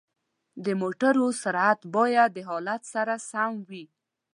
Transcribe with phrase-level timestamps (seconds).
[0.65, 3.85] د موټرو سرعت باید د حالت سره سم وي.